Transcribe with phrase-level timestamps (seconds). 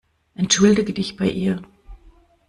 [0.35, 1.61] Entschuldige dich bei ihr.